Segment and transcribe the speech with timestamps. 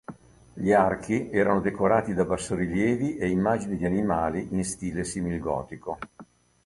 [0.55, 5.99] Gli archi erano decorati da bassorilievi e immagini di animali in stile simil-gotico.